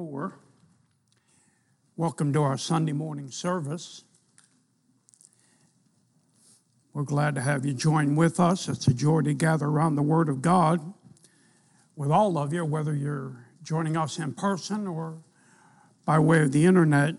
[0.00, 0.34] 4.
[1.94, 4.04] Welcome to our Sunday morning service.
[6.94, 8.66] We're glad to have you join with us.
[8.66, 10.94] It's a joy to gather around the Word of God
[11.96, 15.18] with all of you, whether you're joining us in person or
[16.06, 17.16] by way of the internet.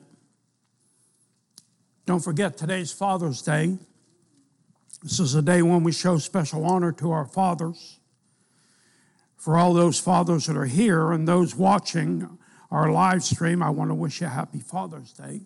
[2.07, 3.77] Don't forget, today's Father's Day.
[5.03, 7.99] This is a day when we show special honor to our fathers.
[9.37, 12.39] For all those fathers that are here and those watching,
[12.71, 15.41] our live stream, I want to wish you a happy Father's Day.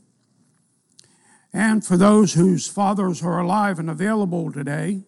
[1.51, 5.01] And for those whose fathers are alive and available today,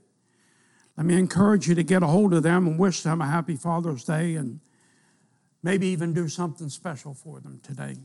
[0.97, 3.55] let me encourage you to get a hold of them and wish them a happy
[3.55, 4.59] Father's Day and
[5.61, 7.97] maybe even do something special for them today.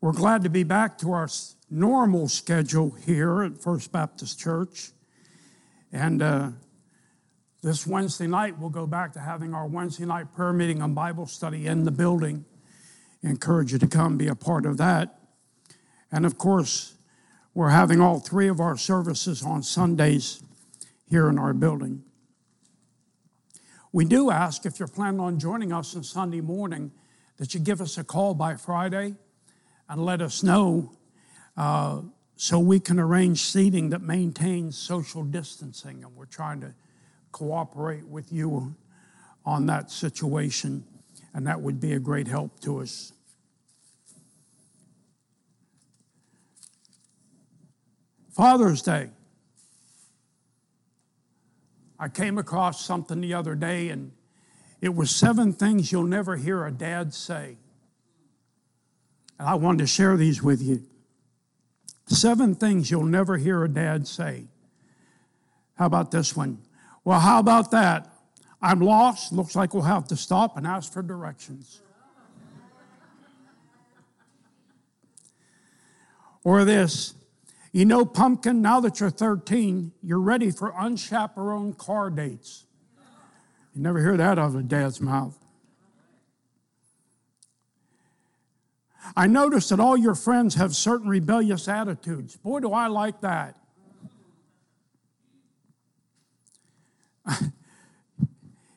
[0.00, 1.28] We're glad to be back to our
[1.68, 4.92] normal schedule here at First Baptist Church.
[5.92, 6.50] And uh,
[7.62, 11.26] this Wednesday night, we'll go back to having our Wednesday night prayer meeting and Bible
[11.26, 12.44] study in the building.
[13.22, 15.18] Encourage you to come be a part of that.
[16.10, 16.94] And of course,
[17.52, 20.42] we're having all three of our services on Sundays
[21.06, 22.02] here in our building.
[23.92, 26.92] We do ask if you're planning on joining us on Sunday morning
[27.36, 29.16] that you give us a call by Friday
[29.88, 30.92] and let us know
[31.56, 32.02] uh,
[32.36, 36.04] so we can arrange seating that maintains social distancing.
[36.04, 36.74] And we're trying to
[37.32, 38.74] cooperate with you
[39.44, 40.84] on that situation,
[41.34, 43.12] and that would be a great help to us.
[48.30, 49.10] Father's Day.
[51.98, 54.12] I came across something the other day, and
[54.80, 57.58] it was seven things you'll never hear a dad say.
[59.38, 60.82] And I wanted to share these with you.
[62.06, 64.44] Seven things you'll never hear a dad say.
[65.74, 66.62] How about this one?
[67.04, 68.12] Well, how about that?
[68.62, 69.32] I'm lost.
[69.32, 71.80] Looks like we'll have to stop and ask for directions.
[76.42, 77.14] Or this,
[77.72, 82.64] you know, pumpkin, now that you're 13, you're ready for unchaperoned car dates.
[83.74, 85.36] You never hear that out of a dad's mouth.
[89.16, 92.36] I notice that all your friends have certain rebellious attitudes.
[92.36, 93.59] Boy, do I like that.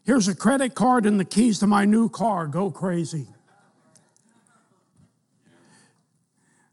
[0.04, 2.48] Here's a credit card and the keys to my new car.
[2.48, 3.28] Go crazy.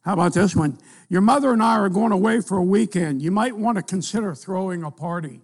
[0.02, 0.78] How about this one?
[1.08, 3.22] Your mother and I are going away for a weekend.
[3.22, 5.40] You might want to consider throwing a party.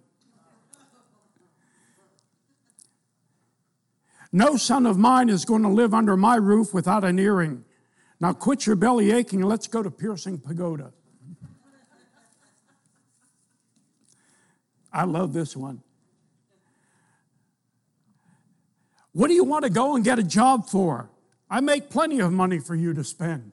[4.31, 7.63] No son of mine is going to live under my roof without an earring.
[8.19, 10.91] Now quit your belly aching and let's go to Piercing Pagoda.
[14.91, 15.83] I love this one.
[19.17, 21.09] What do you want to go and get a job for?
[21.49, 23.51] I make plenty of money for you to spend.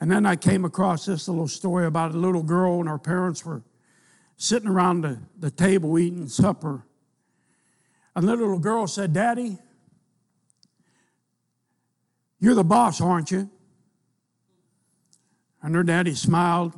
[0.00, 3.44] And then I came across this little story about a little girl and her parents
[3.44, 3.64] were
[4.36, 6.86] sitting around the, the table eating supper.
[8.14, 9.58] And the little girl said, Daddy,
[12.38, 13.50] you're the boss, aren't you?
[15.60, 16.72] And her daddy smiled,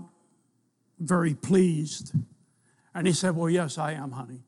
[0.98, 2.14] very pleased.
[2.94, 4.45] And he said, Well, yes, I am, honey.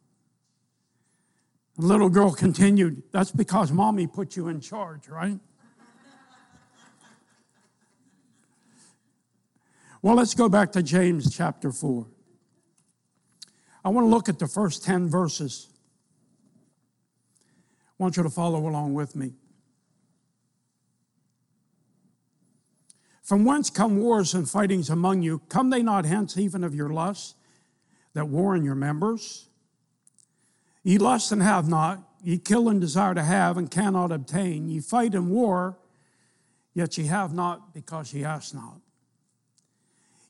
[1.79, 5.39] The little girl continued, That's because mommy put you in charge, right?
[10.03, 12.05] well, let's go back to James chapter 4.
[13.85, 15.69] I want to look at the first 10 verses.
[17.41, 19.35] I want you to follow along with me.
[23.23, 25.43] From whence come wars and fightings among you?
[25.49, 27.37] Come they not hence even of your lusts
[28.15, 29.48] that war in your members?
[30.89, 34.71] Ye lust and have not, ye kill and desire to have and cannot obtain.
[34.71, 35.77] Ye fight and war,
[36.73, 38.81] yet ye have not because ye ask not.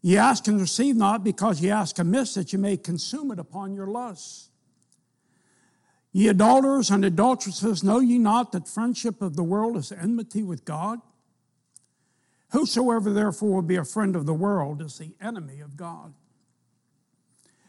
[0.03, 3.73] Ye ask and receive not because ye ask amiss that ye may consume it upon
[3.73, 4.51] your lusts.
[6.11, 10.65] Ye adulterers and adulteresses, know ye not that friendship of the world is enmity with
[10.65, 10.99] God?
[12.51, 16.15] Whosoever therefore will be a friend of the world is the enemy of God.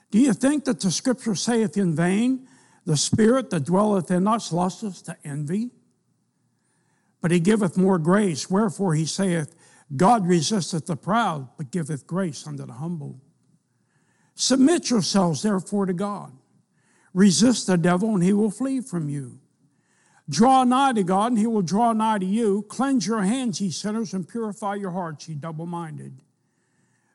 [0.09, 2.47] Do you think that the scripture saith in vain,
[2.89, 5.69] the Spirit that dwelleth in us lusteth to envy,
[7.21, 8.49] but he giveth more grace.
[8.49, 9.53] Wherefore he saith,
[9.95, 13.21] God resisteth the proud, but giveth grace unto the humble.
[14.33, 16.31] Submit yourselves therefore to God.
[17.13, 19.37] Resist the devil, and he will flee from you.
[20.27, 22.65] Draw nigh to God, and he will draw nigh to you.
[22.69, 26.23] Cleanse your hands, ye sinners, and purify your hearts, ye double minded.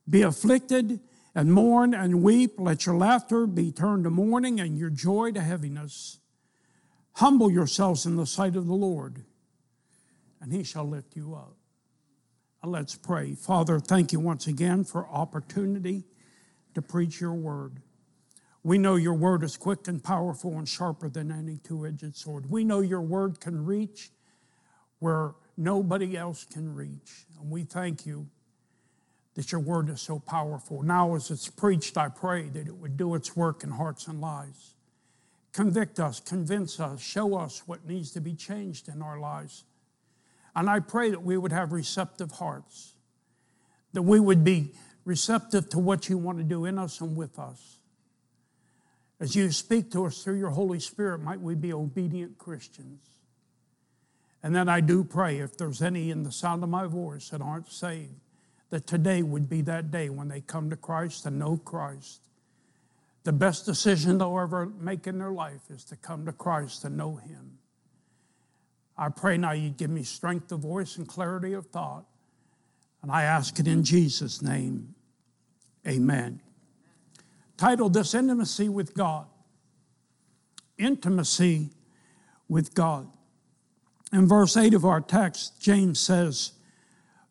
[0.09, 1.01] Be afflicted
[1.35, 2.55] and mourn and weep.
[2.59, 6.19] Let your laughter be turned to mourning and your joy to heaviness.
[7.15, 9.25] Humble yourselves in the sight of the Lord,
[10.41, 11.57] and he shall lift you up.
[12.63, 13.35] Now let's pray.
[13.35, 16.05] Father, thank you once again for opportunity
[16.75, 17.81] to preach your word.
[18.63, 22.51] We know your word is quick and powerful and sharper than any two edged sword.
[22.51, 24.11] We know your word can reach
[24.99, 27.27] where nobody else can reach.
[27.39, 28.29] And we thank you
[29.35, 30.83] that your word is so powerful.
[30.83, 34.21] Now, as it's preached, I pray that it would do its work in hearts and
[34.21, 34.75] lives.
[35.53, 39.65] Convict us, convince us, show us what needs to be changed in our lives.
[40.57, 42.95] And I pray that we would have receptive hearts,
[43.93, 44.73] that we would be
[45.05, 47.79] receptive to what you want to do in us and with us.
[49.21, 53.01] As you speak to us through your Holy Spirit, might we be obedient Christians.
[54.43, 57.41] And then I do pray if there's any in the sound of my voice that
[57.41, 58.21] aren't saved,
[58.71, 62.21] that today would be that day when they come to Christ and know Christ.
[63.25, 66.97] The best decision they'll ever make in their life is to come to Christ and
[66.97, 67.59] know Him.
[68.97, 72.05] I pray now you give me strength of voice and clarity of thought.
[73.03, 74.95] And I ask it in Jesus' name.
[75.87, 76.41] Amen.
[77.57, 79.27] Titled This Intimacy with God.
[80.79, 81.71] Intimacy
[82.49, 83.09] with God.
[84.13, 86.53] In verse 8 of our text, James says,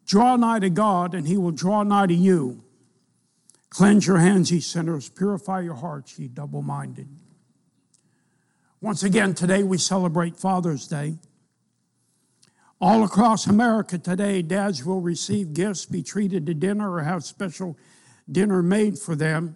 [0.05, 2.63] Draw nigh to God, and he will draw nigh to you.
[3.69, 5.09] Cleanse your hands, ye sinners.
[5.09, 7.07] Purify your hearts, ye double minded.
[8.81, 11.15] Once again, today we celebrate Father's Day.
[12.81, 17.77] All across America today, dads will receive gifts, be treated to dinner, or have special
[18.29, 19.55] dinner made for them,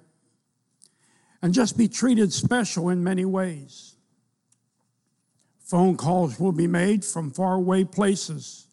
[1.42, 3.96] and just be treated special in many ways.
[5.60, 8.67] Phone calls will be made from faraway places.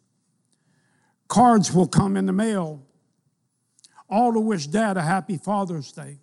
[1.34, 2.80] Cards will come in the mail,
[4.08, 6.20] all to wish dad a happy Father's Day.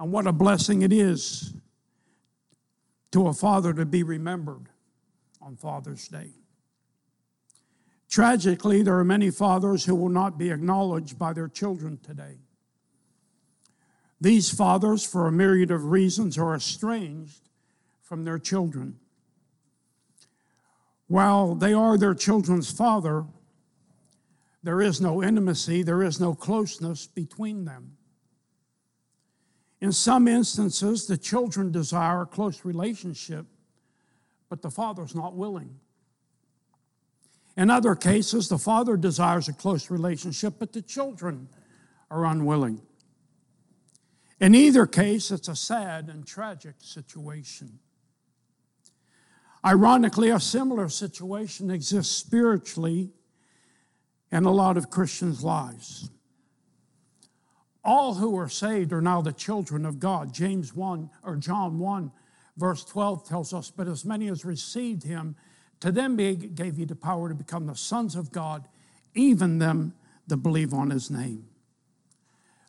[0.00, 1.54] And what a blessing it is
[3.12, 4.66] to a father to be remembered
[5.40, 6.30] on Father's Day.
[8.10, 12.38] Tragically, there are many fathers who will not be acknowledged by their children today.
[14.20, 17.48] These fathers, for a myriad of reasons, are estranged
[18.02, 18.98] from their children.
[21.06, 23.24] While they are their children's father,
[24.62, 27.96] there is no intimacy, there is no closeness between them.
[29.80, 33.46] In some instances, the children desire a close relationship,
[34.48, 35.78] but the father's not willing.
[37.56, 41.48] In other cases, the father desires a close relationship, but the children
[42.10, 42.80] are unwilling.
[44.40, 47.80] In either case, it's a sad and tragic situation.
[49.64, 53.10] Ironically, a similar situation exists spiritually
[54.30, 56.10] in a lot of Christians' lives.
[57.84, 60.32] All who are saved are now the children of God.
[60.32, 62.12] James 1 or John 1,
[62.56, 65.36] verse 12 tells us, But as many as received him,
[65.80, 68.66] to them he gave you the power to become the sons of God,
[69.14, 69.94] even them
[70.26, 71.46] that believe on his name.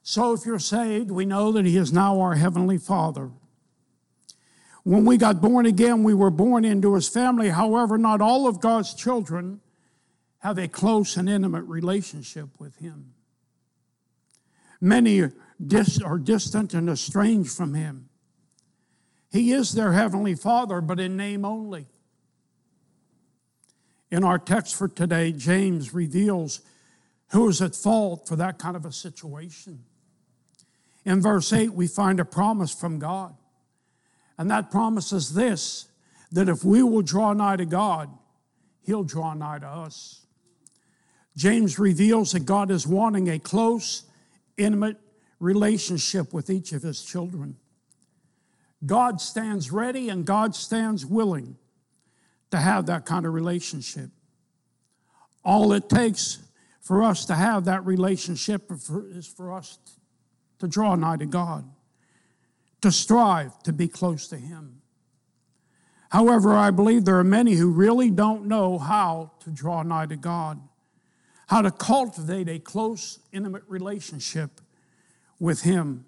[0.03, 3.31] So if you're saved, we know that he is now our heavenly Father.
[4.83, 7.49] When we got born again, we were born into his family.
[7.49, 9.59] However, not all of God's children
[10.39, 13.13] have a close and intimate relationship with Him.
[14.81, 18.09] Many are distant and estranged from Him.
[19.31, 21.87] He is their Heavenly Father, but in name only.
[24.09, 26.61] In our text for today, James reveals
[27.31, 29.83] who is at fault for that kind of a situation.
[31.05, 33.35] In verse 8, we find a promise from God.
[34.37, 35.85] And that promise is this
[36.31, 38.09] that if we will draw nigh to God,
[38.81, 40.18] He'll draw nigh to us.
[41.39, 44.03] James reveals that God is wanting a close,
[44.57, 44.97] intimate
[45.39, 47.55] relationship with each of his children.
[48.85, 51.55] God stands ready and God stands willing
[52.51, 54.09] to have that kind of relationship.
[55.45, 56.39] All it takes
[56.81, 59.79] for us to have that relationship is for us
[60.59, 61.63] to draw nigh to God,
[62.81, 64.81] to strive to be close to Him.
[66.09, 70.17] However, I believe there are many who really don't know how to draw nigh to
[70.17, 70.59] God
[71.49, 74.61] how to cultivate a close, intimate relationship
[75.39, 76.05] with Him.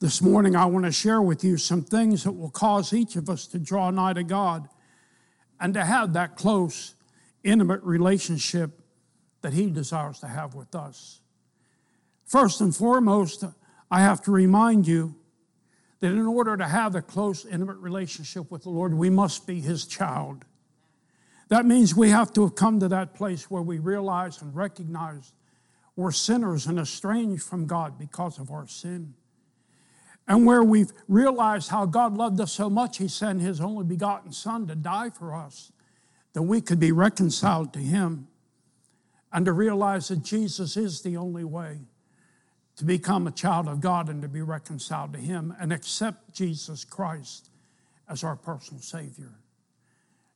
[0.00, 3.30] This morning, I want to share with you some things that will cause each of
[3.30, 4.68] us to draw nigh to God
[5.58, 6.94] and to have that close,
[7.42, 8.82] intimate relationship
[9.40, 11.20] that He desires to have with us.
[12.26, 13.44] First and foremost,
[13.90, 15.14] I have to remind you
[16.00, 19.60] that in order to have a close, intimate relationship with the Lord, we must be
[19.60, 20.44] His child.
[21.50, 25.32] That means we have to have come to that place where we realize and recognize
[25.96, 29.14] we're sinners and estranged from God because of our sin.
[30.28, 34.32] and where we've realized how God loved us so much, He sent His only begotten
[34.32, 35.72] Son to die for us,
[36.34, 38.28] that we could be reconciled to Him,
[39.32, 41.80] and to realize that Jesus is the only way
[42.76, 46.84] to become a child of God and to be reconciled to Him and accept Jesus
[46.84, 47.50] Christ
[48.08, 49.39] as our personal Savior.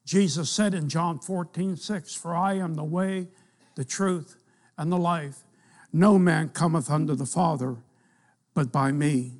[0.04, 3.28] Jesus said in John 14, 6, For I am the way,
[3.74, 4.36] the truth,
[4.76, 5.44] and the life.
[5.92, 7.76] No man cometh unto the Father
[8.54, 9.32] but by me.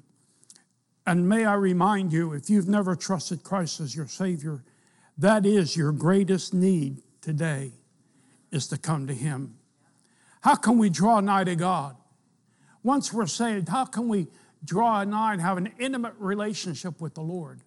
[1.06, 4.64] And may I remind you, if you've never trusted Christ as your Savior,
[5.18, 7.72] that is your greatest need today,
[8.50, 9.56] is to come to Him.
[10.40, 11.96] How can we draw nigh to God?
[12.82, 14.28] Once we're saved, how can we
[14.64, 17.60] draw nigh and have an intimate relationship with the Lord?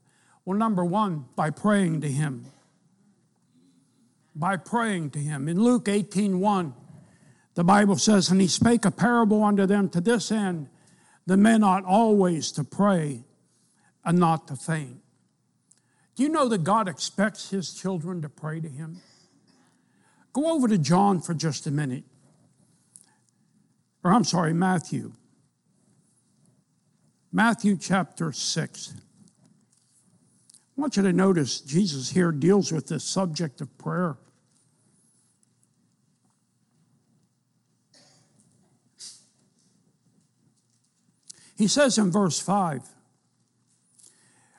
[0.45, 2.45] Well, number one, by praying to Him.
[4.37, 5.47] By praying to Him.
[5.47, 6.73] In Luke 18 1,
[7.55, 10.69] the Bible says, And He spake a parable unto them to this end,
[11.25, 13.23] the men ought always to pray
[14.05, 15.01] and not to faint.
[16.15, 19.01] Do you know that God expects His children to pray to Him?
[20.33, 22.03] Go over to John for just a minute.
[24.03, 25.13] Or I'm sorry, Matthew.
[27.31, 28.93] Matthew chapter 6.
[30.77, 34.17] I want you to notice Jesus here deals with the subject of prayer.
[41.57, 42.81] He says in verse 5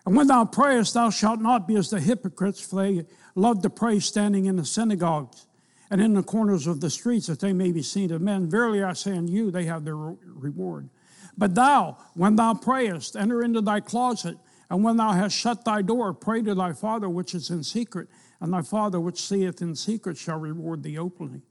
[0.08, 3.68] and when thou prayest, thou shalt not be as the hypocrites, for they love to
[3.68, 5.46] pray standing in the synagogues
[5.90, 8.48] and in the corners of the streets, that they may be seen of men.
[8.48, 10.88] Verily I say unto you, they have their reward.
[11.36, 14.38] But thou, when thou prayest, enter into thy closet,
[14.70, 18.08] and when thou hast shut thy door, pray to thy Father which is in secret,
[18.40, 21.42] and thy Father which seeth in secret shall reward thee openly.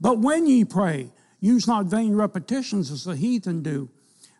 [0.00, 3.90] But when ye pray, use not vain repetitions as the heathen do,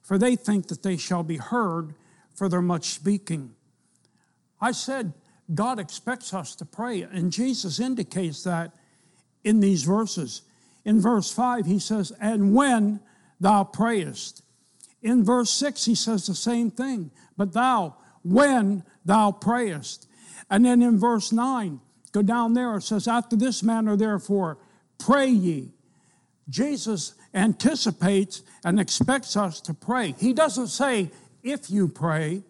[0.04, 1.94] for they think that they shall be heard
[2.34, 3.54] for their much speaking.
[4.60, 5.14] I said,
[5.52, 8.72] God expects us to pray, and Jesus indicates that
[9.42, 10.42] in these verses.
[10.84, 13.00] In verse 5, he says, And when
[13.40, 14.42] thou prayest.
[15.02, 20.08] In verse 6, he says the same thing, but thou, when thou prayest.
[20.50, 21.80] And then in verse 9,
[22.12, 24.58] go down there, it says, After this manner, therefore,
[24.98, 25.72] pray ye.
[26.48, 30.14] Jesus anticipates and expects us to pray.
[30.18, 31.10] He doesn't say,
[31.42, 32.42] if you pray,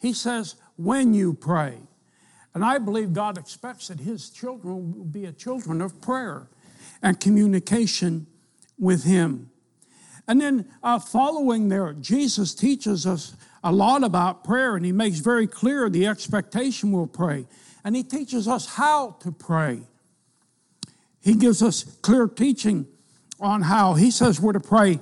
[0.00, 1.78] he says, when you pray.
[2.54, 6.48] And I believe God expects that His children will be a children of prayer
[7.02, 8.26] and communication
[8.78, 9.50] with Him.
[10.28, 13.34] And then uh, following there, Jesus teaches us
[13.64, 17.46] a lot about prayer, and He makes very clear the expectation we'll pray.
[17.84, 19.82] And He teaches us how to pray.
[21.20, 22.86] He gives us clear teaching
[23.42, 23.94] on how.
[23.94, 25.00] He says we're to pray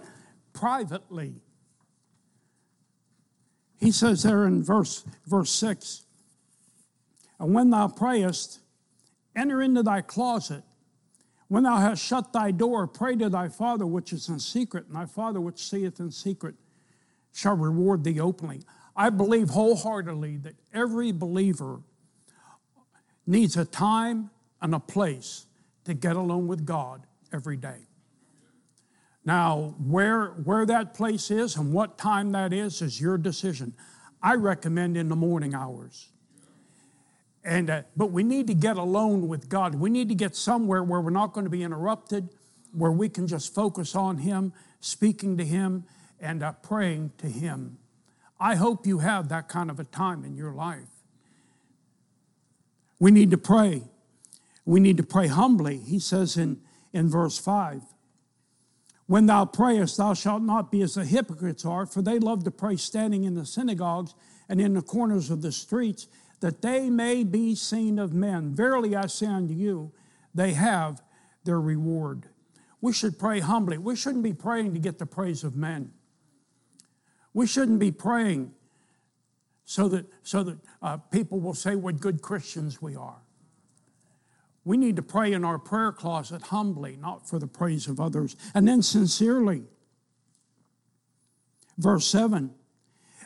[0.53, 1.35] privately
[3.81, 6.05] he says there in verse, verse 6
[7.41, 8.61] And when thou prayest,
[9.35, 10.63] enter into thy closet.
[11.49, 14.95] When thou hast shut thy door, pray to thy Father which is in secret, and
[14.95, 16.55] thy Father which seeth in secret
[17.33, 18.61] shall reward thee openly.
[18.95, 21.81] I believe wholeheartedly that every believer
[23.27, 24.31] needs a time
[24.61, 25.47] and a place
[25.87, 27.90] to get alone with God every day.
[29.25, 33.75] Now, where, where that place is and what time that is is your decision.
[34.23, 36.09] I recommend in the morning hours.
[37.45, 39.75] And, uh, but we need to get alone with God.
[39.75, 42.29] We need to get somewhere where we're not going to be interrupted,
[42.73, 45.85] where we can just focus on Him, speaking to Him,
[46.21, 47.79] and uh, praying to Him.
[48.39, 50.89] I hope you have that kind of a time in your life.
[52.99, 53.83] We need to pray.
[54.67, 55.79] We need to pray humbly.
[55.79, 56.61] He says in,
[56.93, 57.83] in verse 5
[59.11, 62.51] when thou prayest, thou shalt not be as the hypocrites are, for they love to
[62.53, 64.15] pray standing in the synagogues
[64.49, 66.07] and in the corners of the streets,
[66.39, 68.55] that they may be seen of men.
[68.55, 69.91] Verily I say unto you,
[70.33, 71.03] they have
[71.43, 72.27] their reward.
[72.81, 73.79] We should pray humbly.
[73.79, 75.91] We shouldn't be praying to get the praise of men.
[77.35, 78.53] We shouldn't be praying
[79.65, 83.19] so that, so that uh, people will say what good Christians we are.
[84.65, 88.37] We need to pray in our prayer closet humbly, not for the praise of others,
[88.55, 89.63] and then sincerely.
[91.79, 92.51] Verse 7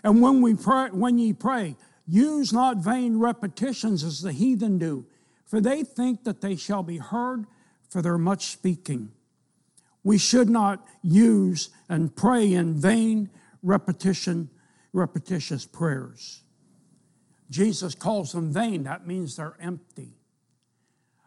[0.04, 1.76] And when, we pray, when ye pray,
[2.06, 5.06] use not vain repetitions as the heathen do,
[5.44, 7.46] for they think that they shall be heard
[7.88, 9.10] for their much speaking.
[10.04, 13.30] We should not use and pray in vain
[13.62, 14.50] repetition,
[14.92, 16.42] repetitious prayers.
[17.50, 18.84] Jesus calls them vain.
[18.84, 20.14] That means they're empty.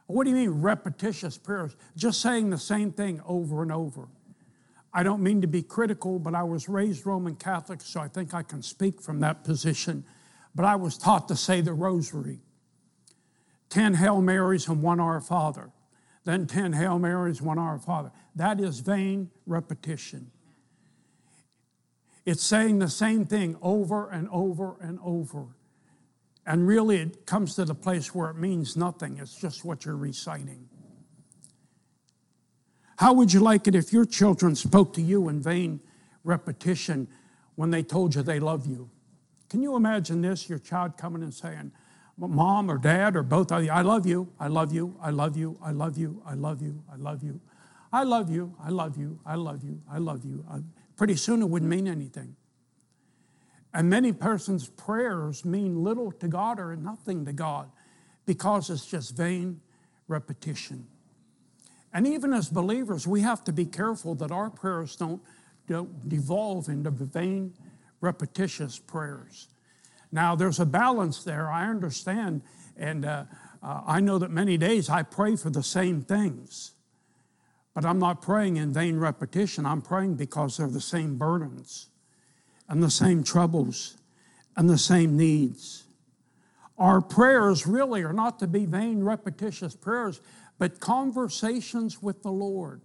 [0.07, 1.75] What do you mean repetitious prayers?
[1.95, 4.07] Just saying the same thing over and over.
[4.93, 8.33] I don't mean to be critical, but I was raised Roman Catholic, so I think
[8.33, 10.05] I can speak from that position.
[10.55, 12.39] But I was taught to say the rosary
[13.69, 15.71] 10 Hail Marys and one Our Father,
[16.23, 18.11] then 10 Hail Marys, one Our Father.
[18.35, 20.31] That is vain repetition.
[22.25, 25.47] It's saying the same thing over and over and over.
[26.47, 29.17] And really, it comes to the place where it means nothing.
[29.17, 30.69] It's just what you're reciting.
[32.97, 35.81] How would you like it if your children spoke to you in vain
[36.23, 37.09] repetition
[37.55, 38.89] when they told you they love you?
[39.49, 40.47] Can you imagine this?
[40.47, 41.73] Your child coming and saying,
[42.17, 45.37] Mom or dad or both of you, I love you, I love you, I love
[45.37, 47.41] you, I love you, I love you, I love you,
[47.91, 50.45] I love you, I love you, I love you, I love you.
[50.95, 52.37] Pretty soon it wouldn't mean anything.
[53.77, 57.69] And many persons' prayers mean little to God or nothing to God
[58.25, 59.61] because it's just vain
[60.07, 60.87] repetition.
[61.93, 65.21] And even as believers, we have to be careful that our prayers don't,
[65.67, 67.53] don't devolve into vain,
[68.01, 69.47] repetitious prayers.
[70.11, 72.41] Now, there's a balance there, I understand,
[72.77, 73.25] and uh,
[73.61, 76.71] uh, I know that many days I pray for the same things.
[77.75, 79.67] But I'm not praying in vain repetition.
[79.67, 81.89] I'm praying because they're the same burdens
[82.67, 83.97] and the same troubles
[84.55, 85.85] and the same needs.
[86.77, 90.21] Our prayers really are not to be vain, repetitious prayers,
[90.59, 92.81] but conversations with the Lord.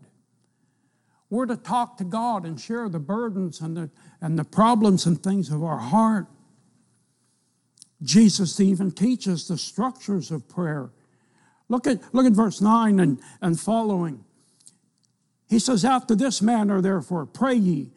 [1.31, 5.23] We're to talk to God and share the burdens and the, and the problems and
[5.23, 6.27] things of our heart.
[8.03, 10.91] Jesus even teaches the structures of prayer.
[11.69, 14.25] Look at, look at verse 9 and, and following.
[15.49, 17.93] He says, After this manner, therefore, pray ye,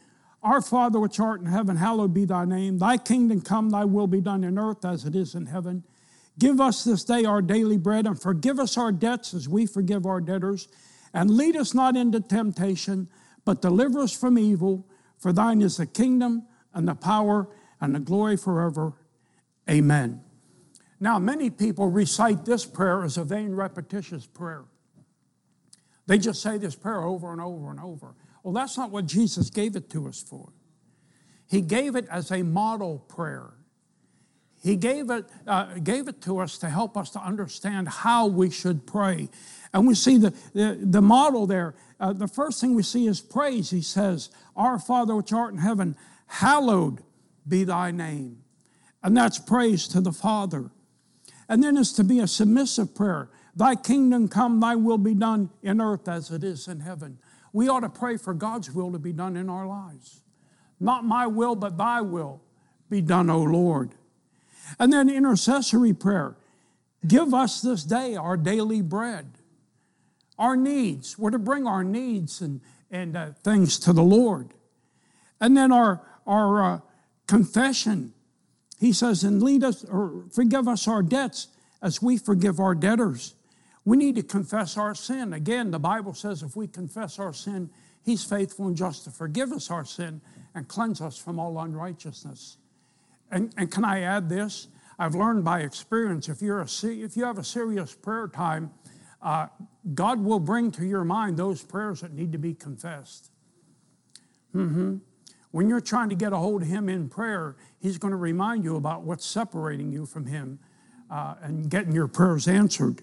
[0.46, 2.78] Our Father which art in heaven, hallowed be thy name.
[2.78, 5.84] Thy kingdom come, thy will be done in earth as it is in heaven.
[6.38, 10.06] Give us this day our daily bread, and forgive us our debts as we forgive
[10.06, 10.68] our debtors.
[11.16, 13.10] And lead us not into temptation,
[13.44, 14.88] but deliver us from evil.
[15.18, 16.44] For thine is the kingdom,
[16.76, 17.50] and the power,
[17.82, 18.94] and the glory forever.
[19.68, 20.22] Amen.
[21.00, 24.66] Now, many people recite this prayer as a vain, repetitious prayer.
[26.06, 28.14] They just say this prayer over and over and over.
[28.46, 30.54] Well, that's not what Jesus gave it to us for.
[31.50, 33.50] He gave it as a model prayer.
[34.62, 38.52] He gave it, uh, gave it to us to help us to understand how we
[38.52, 39.30] should pray.
[39.74, 41.74] And we see the, the, the model there.
[42.00, 43.72] Uh, the first thing we see is praise.
[43.72, 45.96] He says, Our Father which art in heaven,
[46.28, 47.02] hallowed
[47.48, 48.44] be thy name.
[49.02, 50.70] And that's praise to the Father.
[51.50, 53.32] And then it's to be a submissive prayer.
[53.56, 57.18] Thy kingdom come, thy will be done in earth as it is in heaven.
[57.56, 60.20] We ought to pray for God's will to be done in our lives.
[60.78, 62.42] Not my will, but thy will
[62.90, 63.92] be done, O Lord.
[64.78, 66.36] And then intercessory prayer.
[67.08, 69.38] Give us this day our daily bread.
[70.38, 71.18] Our needs.
[71.18, 72.60] We're to bring our needs and,
[72.92, 74.54] and uh, things to the Lord.
[75.40, 76.80] And then our, our uh,
[77.26, 78.12] confession.
[78.82, 81.48] He says, and lead us or forgive us our debts
[81.82, 83.34] as we forgive our debtors.
[83.86, 85.34] We need to confess our sin.
[85.34, 87.70] Again, the Bible says if we confess our sin,
[88.04, 90.22] He's faithful and just to forgive us our sin
[90.54, 92.58] and cleanse us from all unrighteousness.
[93.32, 94.68] And, and can I add this?
[94.98, 98.72] I've learned by experience if, you're a, if you have a serious prayer time,
[99.22, 99.48] uh,
[99.94, 103.32] God will bring to your mind those prayers that need to be confessed.
[104.56, 104.98] Mm-hmm.
[105.52, 108.64] When you're trying to get a hold of Him in prayer, He's going to remind
[108.64, 110.60] you about what's separating you from Him
[111.10, 113.02] uh, and getting your prayers answered.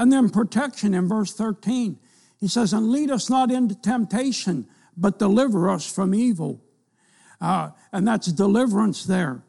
[0.00, 1.98] And then protection in verse 13.
[2.38, 6.62] He says, And lead us not into temptation, but deliver us from evil.
[7.38, 9.42] Uh, and that's deliverance there.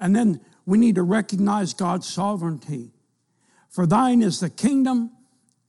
[0.00, 2.90] And then we need to recognize God's sovereignty.
[3.68, 5.12] For thine is the kingdom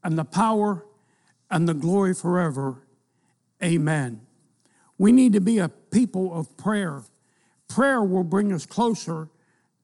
[0.03, 0.83] and the power
[1.51, 2.81] and the glory forever.
[3.63, 4.21] Amen.
[4.97, 7.03] We need to be a people of prayer.
[7.67, 9.29] Prayer will bring us closer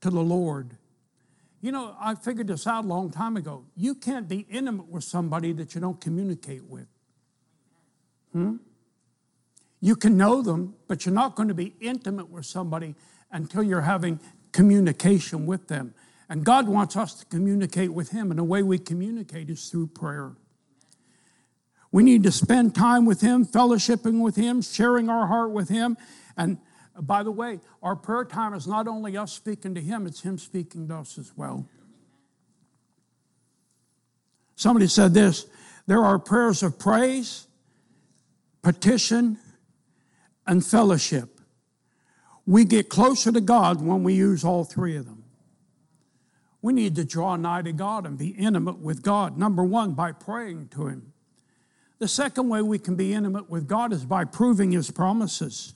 [0.02, 0.78] to the Lord.
[1.62, 3.66] You know, I figured this out a long time ago.
[3.76, 6.88] You can't be intimate with somebody that you don't communicate with.
[8.34, 8.58] Hmm?
[9.80, 12.96] You can know them, but you're not going to be intimate with somebody
[13.32, 14.20] until you're having
[14.52, 15.94] communication with them.
[16.30, 19.88] And God wants us to communicate with Him, and the way we communicate is through
[19.88, 20.32] prayer.
[21.92, 25.98] We need to spend time with Him, fellowshipping with Him, sharing our heart with Him,
[26.38, 26.58] and
[27.00, 30.38] by the way, our prayer time is not only us speaking to Him, it's Him
[30.38, 31.68] speaking to us as well.
[34.56, 35.46] Somebody said this
[35.88, 37.48] there are prayers of praise,
[38.62, 39.38] petition,
[40.46, 41.40] and fellowship.
[42.46, 45.24] We get closer to God when we use all three of them.
[46.62, 49.38] We need to draw nigh to God and be intimate with God.
[49.38, 51.14] Number one, by praying to Him.
[52.02, 55.76] The second way we can be intimate with God is by proving his promises.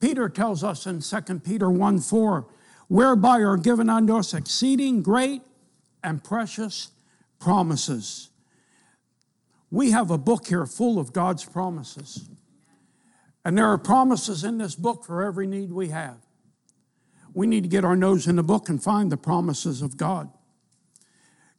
[0.00, 2.46] Peter tells us in 2 Peter 1 4,
[2.88, 5.42] whereby are given unto us exceeding great
[6.02, 6.90] and precious
[7.38, 8.30] promises.
[9.70, 12.28] We have a book here full of God's promises.
[13.44, 16.18] And there are promises in this book for every need we have.
[17.34, 20.30] We need to get our nose in the book and find the promises of God.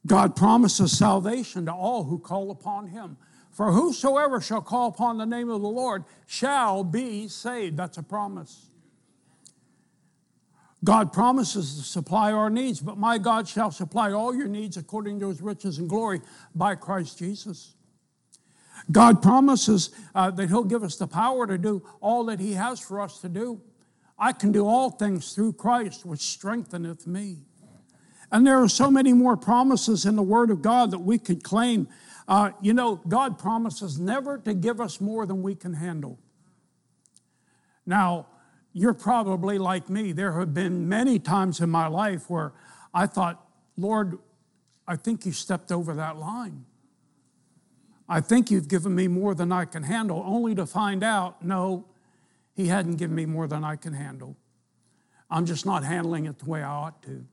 [0.06, 3.16] God promises salvation to all who call upon him.
[3.50, 7.76] For whosoever shall call upon the name of the Lord shall be saved.
[7.76, 8.70] That's a promise.
[10.82, 15.20] God promises to supply our needs, but my God shall supply all your needs according
[15.20, 16.22] to his riches and glory
[16.54, 17.74] by Christ Jesus.
[18.90, 22.80] God promises uh, that he'll give us the power to do all that he has
[22.80, 23.60] for us to do.
[24.18, 27.38] I can do all things through Christ, which strengtheneth me.
[28.32, 31.42] And there are so many more promises in the Word of God that we could
[31.42, 31.88] claim.
[32.30, 36.16] Uh, you know, God promises never to give us more than we can handle.
[37.84, 38.28] Now,
[38.72, 40.12] you're probably like me.
[40.12, 42.52] There have been many times in my life where
[42.94, 43.44] I thought,
[43.76, 44.20] Lord,
[44.86, 46.66] I think you stepped over that line.
[48.08, 51.84] I think you've given me more than I can handle, only to find out, no,
[52.54, 54.36] he hadn't given me more than I can handle.
[55.28, 57.26] I'm just not handling it the way I ought to.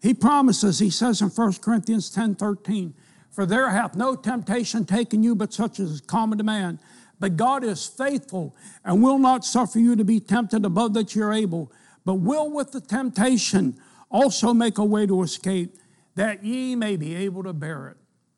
[0.00, 2.94] He promises, he says in 1 Corinthians 10 13,
[3.30, 6.78] For there hath no temptation taken you but such as is common to man.
[7.18, 11.32] But God is faithful and will not suffer you to be tempted above that you're
[11.32, 11.72] able,
[12.04, 13.78] but will with the temptation
[14.10, 15.76] also make a way to escape,
[16.14, 17.96] that ye may be able to bear it.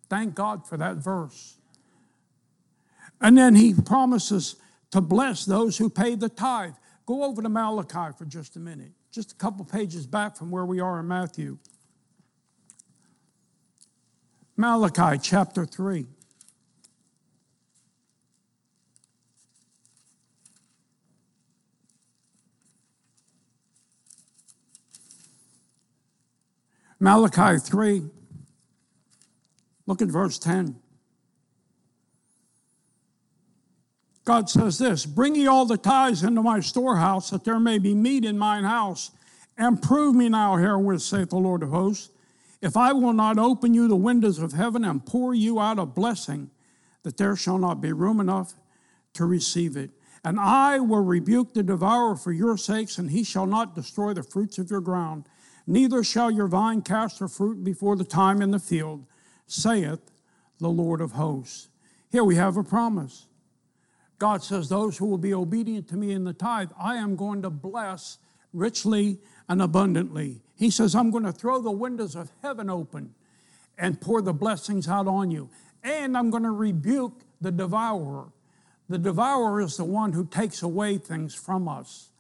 [0.09, 1.59] Thank God for that verse.
[3.21, 4.57] And then he promises
[4.91, 6.75] to bless those who pay the tithe.
[7.07, 10.65] Go over to Malachi for just a minute, just a couple pages back from where
[10.65, 11.59] we are in Matthew.
[14.61, 16.05] Malachi chapter 3.
[26.99, 28.03] Malachi 3,
[29.87, 30.75] look at verse 10.
[34.25, 37.95] God says this Bring ye all the tithes into my storehouse, that there may be
[37.95, 39.13] meat in mine house,
[39.57, 42.11] and prove me now herewith, saith the Lord of hosts,
[42.61, 45.87] if I will not open you the windows of heaven and pour you out a
[45.87, 46.51] blessing,
[47.03, 48.55] that there shall not be room enough
[49.15, 49.91] to receive it.
[50.25, 54.23] And I will rebuke the devourer for your sakes, and he shall not destroy the
[54.23, 55.29] fruits of your ground
[55.71, 59.05] Neither shall your vine cast her fruit before the time in the field,
[59.47, 60.01] saith
[60.59, 61.69] the Lord of hosts.
[62.11, 63.27] Here we have a promise.
[64.19, 67.43] God says, Those who will be obedient to me in the tithe, I am going
[67.43, 68.17] to bless
[68.53, 70.41] richly and abundantly.
[70.57, 73.15] He says, I'm going to throw the windows of heaven open
[73.79, 75.49] and pour the blessings out on you.
[75.83, 78.33] And I'm going to rebuke the devourer.
[78.89, 82.11] The devourer is the one who takes away things from us.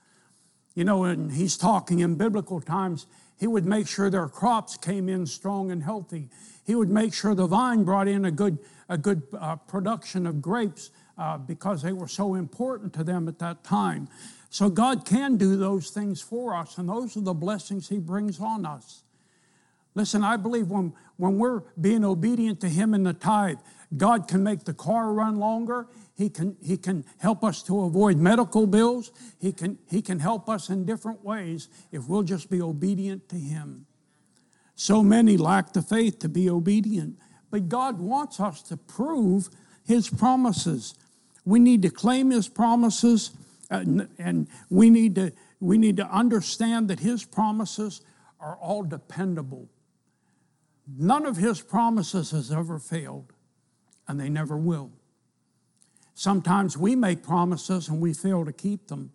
[0.74, 3.06] You know, and he's talking in biblical times,
[3.38, 6.28] he would make sure their crops came in strong and healthy.
[6.64, 10.40] He would make sure the vine brought in a good, a good uh, production of
[10.40, 14.08] grapes uh, because they were so important to them at that time.
[14.50, 18.40] So God can do those things for us, and those are the blessings He brings
[18.40, 19.02] on us.
[19.94, 23.58] Listen, I believe when, when we're being obedient to Him in the tithe,
[23.96, 25.88] God can make the car run longer.
[26.14, 29.10] He can, he can help us to avoid medical bills.
[29.40, 33.36] He can, he can help us in different ways if we'll just be obedient to
[33.36, 33.86] Him.
[34.74, 37.18] So many lack the faith to be obedient,
[37.50, 39.48] but God wants us to prove
[39.84, 40.94] His promises.
[41.44, 43.32] We need to claim His promises,
[43.70, 48.00] and, we, need to, we need to understand that His promises
[48.40, 49.68] are all dependable.
[50.96, 53.32] None of His promises has ever failed,
[54.06, 54.92] and they never will.
[56.14, 59.12] Sometimes we make promises and we fail to keep them,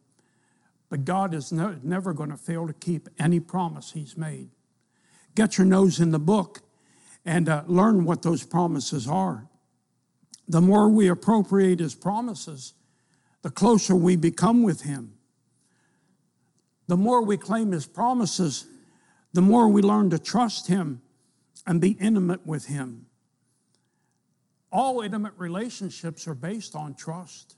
[0.90, 4.50] but God is no, never going to fail to keep any promise He's made.
[5.36, 6.62] Get your nose in the book
[7.26, 9.48] and uh, learn what those promises are.
[10.48, 12.74] The more we appropriate His promises,
[13.44, 15.14] the closer we become with Him.
[16.88, 18.66] The more we claim His promises,
[19.34, 21.02] the more we learn to trust Him
[21.68, 23.06] and be intimate with Him.
[24.72, 27.56] All intimate relationships are based on trust.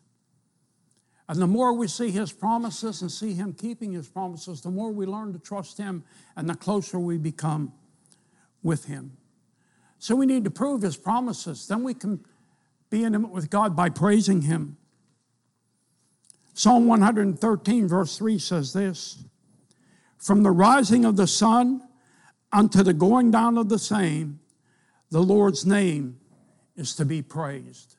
[1.30, 4.92] And the more we see His promises and see Him keeping His promises, the more
[4.92, 6.04] we learn to trust Him
[6.36, 7.74] and the closer we become
[8.64, 9.18] with Him.
[10.00, 11.68] So we need to prove His promises.
[11.68, 12.26] Then we can
[12.90, 14.78] be intimate with God by praising Him.
[16.58, 19.26] Psalm 113, verse 3 says this
[20.18, 21.82] From the rising of the sun
[22.52, 24.40] unto the going down of the same,
[25.12, 26.18] the Lord's name
[26.78, 27.98] is to be praised.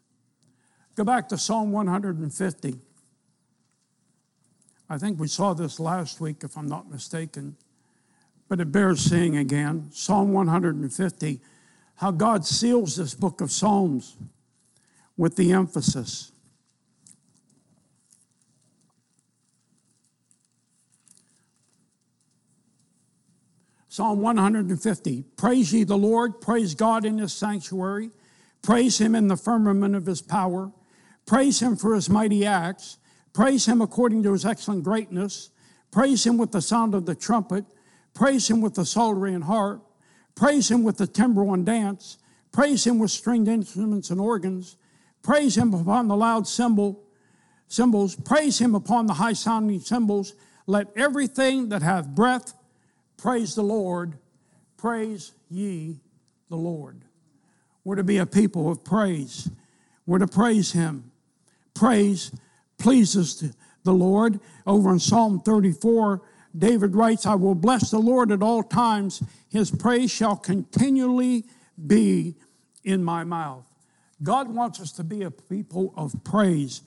[0.95, 2.79] Go back to Psalm 150.
[4.89, 7.57] I think we saw this last week, if I'm not mistaken,
[8.49, 9.91] but it bears seeing again.
[9.93, 11.41] Psalm 150,
[11.97, 14.17] how God seals this book of Psalms
[15.19, 16.33] with the emphasis.
[23.97, 28.11] Psalm 150 Praise ye the Lord, praise God in his sanctuary,
[28.61, 30.71] praise him in the firmament of his power,
[31.25, 32.99] praise him for his mighty acts,
[33.33, 35.49] praise him according to his excellent greatness,
[35.91, 37.65] praise him with the sound of the trumpet,
[38.13, 39.83] praise him with the psaltery and harp,
[40.35, 42.19] praise him with the timbrel and dance,
[42.53, 44.77] praise him with stringed instruments and organs,
[45.23, 47.03] praise him upon the loud cymbal,
[47.67, 50.35] cymbals, praise him upon the high sounding cymbals.
[50.67, 52.53] Let everything that hath breath
[53.17, 54.19] Praise the Lord.
[54.77, 56.01] Praise ye
[56.49, 57.03] the Lord.
[57.85, 59.49] We're to be a people of praise.
[60.07, 61.11] We're to praise Him.
[61.75, 62.31] Praise
[62.79, 64.41] pleases the Lord.
[64.67, 66.23] Over in Psalm 34,
[66.57, 69.23] David writes, I will bless the Lord at all times.
[69.49, 71.45] His praise shall continually
[71.87, 72.37] be
[72.85, 73.65] in my mouth.
[74.23, 76.83] God wants us to be a people of praise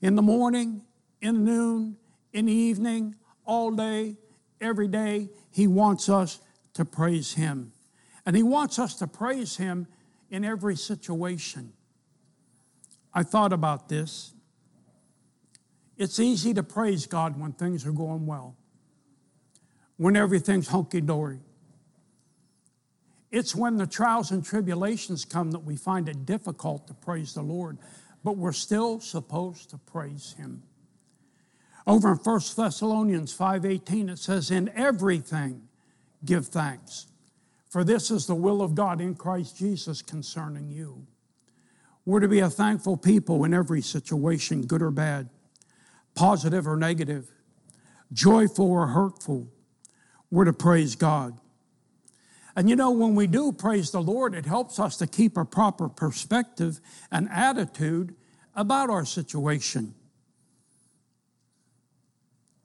[0.00, 0.82] in the morning,
[1.20, 1.96] in the noon,
[2.32, 3.14] in the evening,
[3.44, 4.16] all day,
[4.62, 5.28] every day.
[5.50, 6.40] He wants us
[6.74, 7.72] to praise Him.
[8.24, 9.86] And He wants us to praise Him
[10.30, 11.72] in every situation.
[13.12, 14.32] I thought about this.
[15.98, 18.56] It's easy to praise God when things are going well,
[19.98, 21.40] when everything's hunky dory.
[23.30, 27.42] It's when the trials and tribulations come that we find it difficult to praise the
[27.42, 27.78] Lord,
[28.24, 30.62] but we're still supposed to praise Him.
[31.86, 35.68] Over in 1 Thessalonians 5:18 it says in everything
[36.24, 37.06] give thanks
[37.72, 41.06] for this is the will of God in Christ Jesus concerning you.
[42.04, 45.30] We're to be a thankful people in every situation, good or bad,
[46.14, 47.30] positive or negative,
[48.12, 49.48] joyful or hurtful.
[50.30, 51.40] We're to praise God.
[52.54, 55.44] And you know, when we do praise the Lord, it helps us to keep a
[55.46, 56.78] proper perspective
[57.10, 58.14] and attitude
[58.54, 59.94] about our situation.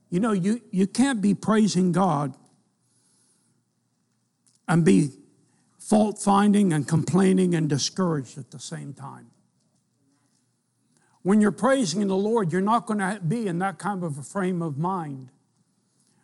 [0.09, 2.35] You know, you, you can't be praising God
[4.67, 5.09] and be
[5.79, 9.27] fault finding and complaining and discouraged at the same time.
[11.23, 14.23] When you're praising the Lord, you're not going to be in that kind of a
[14.23, 15.29] frame of mind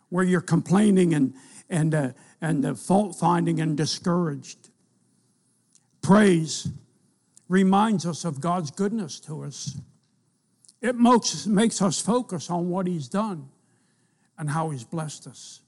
[0.09, 1.33] where you're complaining and,
[1.69, 4.69] and, uh, and uh, fault finding and discouraged.
[6.01, 6.69] Praise
[7.49, 9.77] reminds us of God's goodness to us.
[10.81, 13.49] It makes, makes us focus on what He's done
[14.37, 15.61] and how He's blessed us.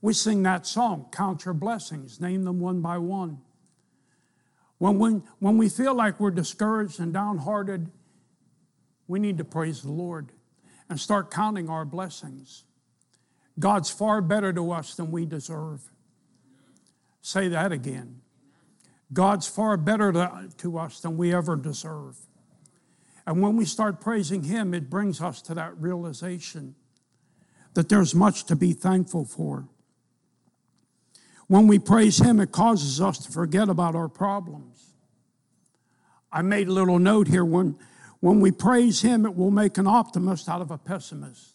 [0.00, 3.38] We sing that song, Count Your Blessings, name them one by one.
[4.78, 7.90] When, we, when we feel like we're discouraged and downhearted,
[9.08, 10.32] we need to praise the Lord
[10.88, 12.64] and start counting our blessings.
[13.58, 15.90] God's far better to us than we deserve.
[17.22, 18.20] Say that again.
[19.12, 22.18] God's far better to, to us than we ever deserve.
[23.26, 26.74] And when we start praising Him, it brings us to that realization
[27.76, 29.68] that there's much to be thankful for.
[31.46, 34.94] When we praise Him, it causes us to forget about our problems.
[36.32, 37.78] I made a little note here when,
[38.20, 41.54] when we praise Him, it will make an optimist out of a pessimist.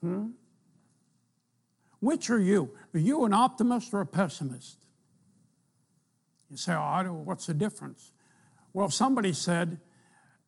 [0.00, 0.30] Hmm?
[2.00, 2.70] Which are you?
[2.94, 4.78] Are you an optimist or a pessimist?
[6.50, 8.10] You say, oh, what's the difference?
[8.72, 9.78] Well, somebody said,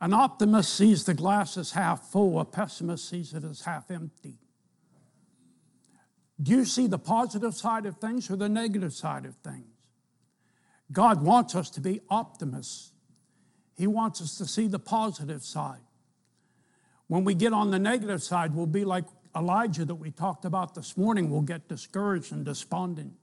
[0.04, 4.36] an optimist sees the glass as half full, a pessimist sees it as half empty.
[6.42, 9.64] Do you see the positive side of things or the negative side of things?
[10.92, 12.92] God wants us to be optimists.
[13.78, 15.80] He wants us to see the positive side.
[17.06, 20.74] When we get on the negative side, we'll be like Elijah that we talked about
[20.74, 21.30] this morning.
[21.30, 23.14] We'll get discouraged and despondent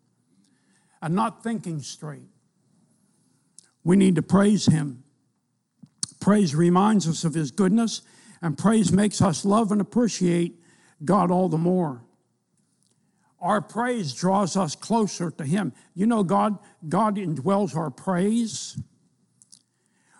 [0.99, 2.31] and not thinking straight.
[3.83, 5.03] We need to praise Him.
[6.21, 8.03] Praise reminds us of His goodness,
[8.41, 10.55] and praise makes us love and appreciate
[11.03, 12.03] God all the more.
[13.41, 15.73] Our praise draws us closer to Him.
[15.95, 18.77] You know, God, God indwells our praise.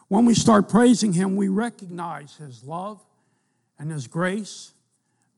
[0.08, 3.00] When we start praising Him, we recognize His love
[3.78, 4.74] and His grace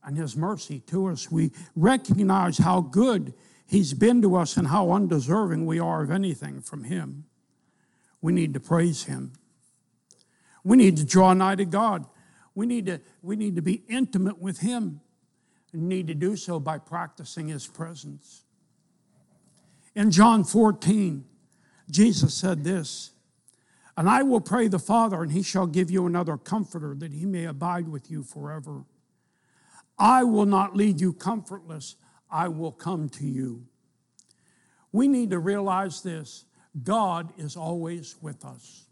[0.02, 1.30] and His mercy to us.
[1.30, 3.34] We recognize how good
[3.68, 7.26] He's been to us and how undeserving we are of anything from Him.
[8.22, 9.34] We need to praise Him.
[10.64, 12.06] We need to draw nigh to God.
[12.56, 15.02] We need to, we need to be intimate with Him
[15.72, 18.44] and need to do so by practicing His presence.
[19.96, 21.26] In John 14,
[21.90, 23.12] Jesus said this
[23.98, 27.26] And I will pray the Father, and he shall give you another comforter that he
[27.26, 28.86] may abide with you forever.
[29.98, 31.96] I will not leave you comfortless,
[32.32, 33.66] I will come to you.
[34.92, 36.46] We need to realize this
[36.84, 38.83] God is always with us.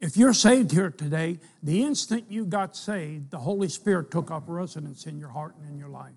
[0.00, 4.44] If you're saved here today, the instant you got saved, the Holy Spirit took up
[4.46, 6.14] residence in your heart and in your life.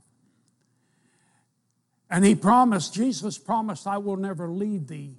[2.10, 5.18] And He promised, Jesus promised, I will never leave thee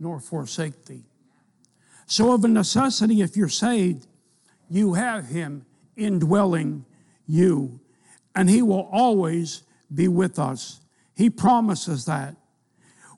[0.00, 1.04] nor forsake thee.
[2.06, 4.08] So, of a necessity, if you're saved,
[4.68, 5.64] you have Him
[5.96, 6.84] indwelling
[7.28, 7.78] you,
[8.34, 9.62] and He will always
[9.94, 10.80] be with us.
[11.14, 12.34] He promises that.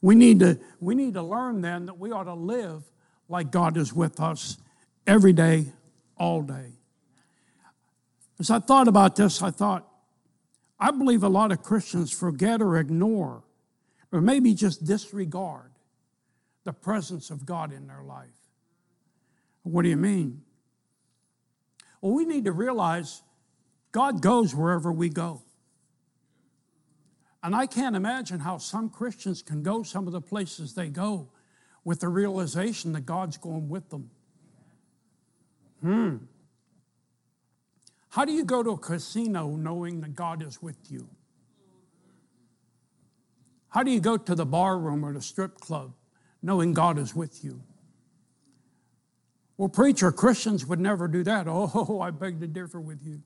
[0.02, 2.83] We need to, we need to learn then that we ought to live
[3.28, 4.59] like God is with us
[5.07, 5.67] every day,
[6.17, 6.73] all day.
[8.38, 9.88] As I thought about this, I thought,
[10.79, 13.45] I believe a lot of Christians forget or ignore,
[14.11, 15.71] or maybe just disregard
[16.65, 18.29] the presence of God in their life.
[19.62, 20.43] What do you mean?
[22.01, 23.23] Well, we need to realize
[23.93, 25.43] God goes wherever we go.
[27.45, 31.29] And I can't imagine how some Christians can go some of the places they go
[31.85, 34.11] with the realization that God's going with them.
[35.83, 36.16] Hmm.
[38.11, 41.09] How do you go to a casino knowing that God is with you?
[43.68, 45.95] How do you go to the bar room or the strip club
[46.42, 47.62] knowing God is with you?
[49.57, 51.47] Well, preacher, Christians would never do that.
[51.49, 53.23] Oh, I beg to differ with you.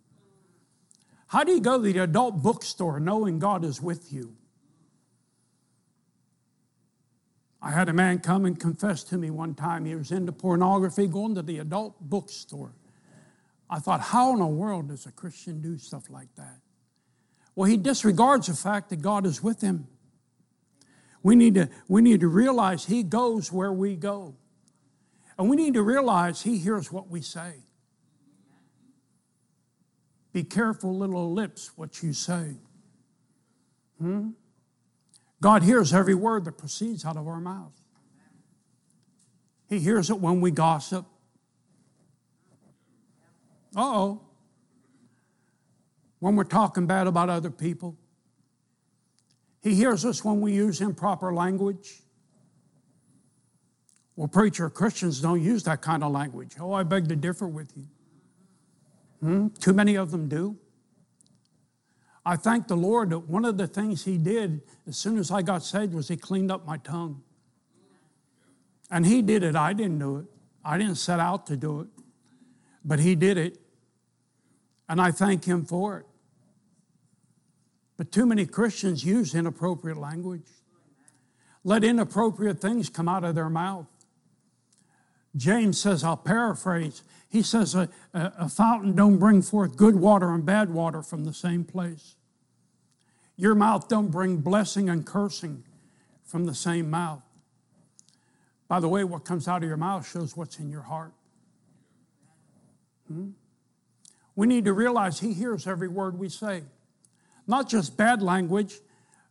[1.26, 4.36] How do you go to the adult bookstore knowing God is with you?
[7.66, 11.06] I had a man come and confess to me one time he was into pornography
[11.06, 12.72] going to the adult bookstore.
[13.68, 16.60] I thought, how in the world does a Christian do stuff like that?
[17.56, 19.88] Well, he disregards the fact that God is with him.
[21.22, 24.36] We need to, we need to realize he goes where we go.
[25.38, 27.54] And we need to realize He hears what we say.
[30.32, 32.56] Be careful, little lips, what you say.
[33.98, 34.30] Hmm?
[35.40, 37.72] God hears every word that proceeds out of our mouth.
[39.68, 41.04] He hears it when we gossip.
[43.74, 44.20] Uh oh.
[46.20, 47.96] When we're talking bad about other people.
[49.62, 52.02] He hears us when we use improper language.
[54.14, 56.54] Well, preacher, Christians don't use that kind of language.
[56.58, 57.86] Oh, I beg to differ with you.
[59.20, 59.48] Hmm?
[59.48, 60.56] Too many of them do.
[62.28, 65.42] I thank the Lord that one of the things He did as soon as I
[65.42, 67.22] got saved was He cleaned up my tongue.
[68.90, 70.24] And He did it, I didn't do it.
[70.64, 71.86] I didn't set out to do it,
[72.84, 73.60] but He did it.
[74.88, 76.06] And I thank Him for it.
[77.96, 80.48] But too many Christians use inappropriate language,
[81.62, 83.86] let inappropriate things come out of their mouth.
[85.36, 90.32] James says, I'll paraphrase, he says, a, a, a, fountain don't bring forth good water
[90.32, 92.14] and bad water from the same place.
[93.36, 95.64] Your mouth don't bring blessing and cursing
[96.24, 97.22] from the same mouth.
[98.68, 101.12] By the way, what comes out of your mouth shows what's in your heart.
[103.08, 103.30] Hmm?
[104.34, 106.62] We need to realize He hears every word we say.
[107.46, 108.78] Not just bad language,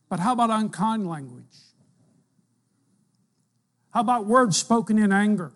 [0.08, 1.44] but how about unkind language?
[3.92, 5.52] How about words spoken in anger?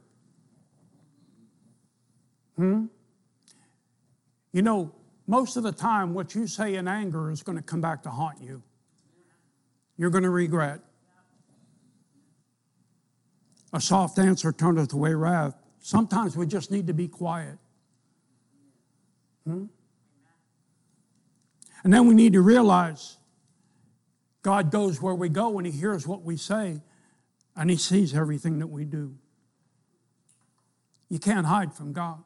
[2.60, 2.88] Hmm?
[4.52, 4.92] You know,
[5.28, 8.10] most of the time, what you say in anger is going to come back to
[8.10, 8.62] haunt you.
[9.96, 10.82] You're going to regret.
[13.72, 15.56] A soft answer turneth away wrath.
[15.80, 17.58] Sometimes we just need to be quiet.
[19.46, 19.68] Hmm?
[21.86, 23.20] And then we need to realize
[24.42, 26.82] God goes where we go and He hears what we say
[27.56, 29.16] and He sees everything that we do.
[31.08, 32.22] You can't hide from God.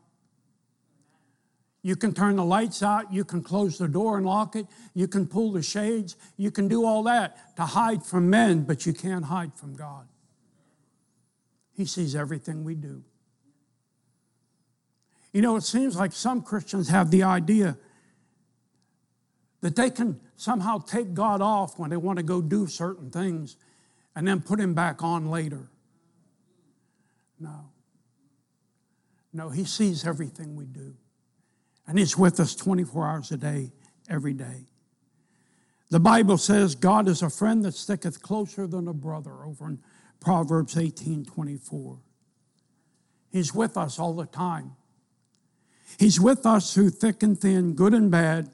[1.86, 3.14] You can turn the lights out.
[3.14, 4.66] You can close the door and lock it.
[4.94, 6.16] You can pull the shades.
[6.38, 10.08] You can do all that to hide from men, but you can't hide from God.
[11.74, 13.04] He sees everything we do.
[15.34, 17.78] You know, it seems like some Christians have the idea
[19.60, 23.58] that they can somehow take God off when they want to go do certain things
[24.16, 25.68] and then put him back on later.
[27.40, 27.72] No.
[29.34, 30.96] No, he sees everything we do.
[31.88, 33.72] And He's with us 24 hours a day,
[34.10, 34.68] every day.
[35.90, 39.80] The Bible says God is a friend that sticketh closer than a brother over in
[40.20, 42.00] Proverbs 18 24.
[43.32, 44.76] He's with us all the time.
[46.00, 48.50] He's with us through thick and thin, good and bad.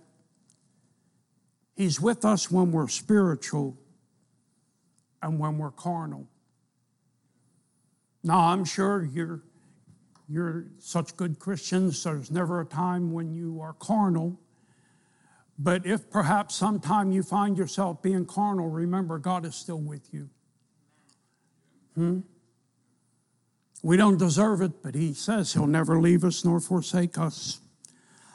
[1.75, 3.77] He's with us when we're spiritual
[5.21, 6.27] and when we're carnal.
[8.23, 9.41] Now, I'm sure you're,
[10.29, 14.39] you're such good Christians, there's never a time when you are carnal.
[15.57, 20.29] But if perhaps sometime you find yourself being carnal, remember God is still with you.
[21.95, 22.19] Hmm?
[23.81, 27.59] We don't deserve it, but He says He'll never leave us nor forsake us.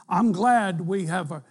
[0.09, 1.45] I'm glad we have a,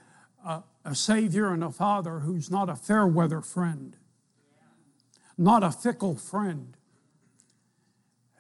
[0.45, 3.95] a, a Savior and a Father who's not a fair weather friend,
[5.37, 6.75] not a fickle friend.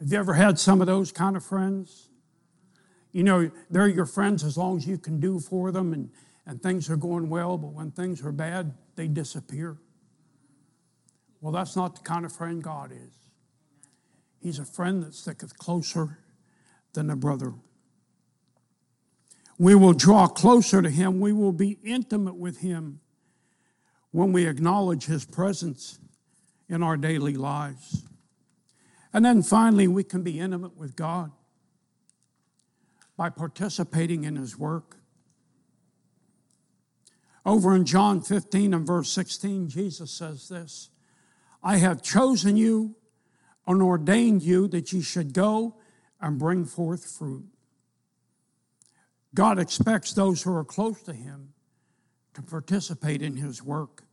[0.03, 2.09] Have you ever had some of those kind of friends?
[3.13, 6.09] You know, they're your friends as long as you can do for them and,
[6.45, 9.77] and things are going well, but when things are bad, they disappear.
[11.39, 13.13] Well, that's not the kind of friend God is.
[14.41, 16.19] He's a friend that sticketh closer
[16.91, 17.53] than a brother.
[19.57, 21.21] We will draw closer to Him.
[21.21, 22.99] We will be intimate with Him
[24.11, 25.97] when we acknowledge His presence
[26.67, 28.03] in our daily lives.
[29.13, 31.31] And then finally, we can be intimate with God
[33.15, 34.97] by participating in His work.
[37.45, 40.89] Over in John 15 and verse 16, Jesus says this
[41.61, 42.95] I have chosen you
[43.67, 45.75] and ordained you that ye should go
[46.19, 47.45] and bring forth fruit.
[49.35, 51.53] God expects those who are close to Him
[52.33, 54.03] to participate in His work.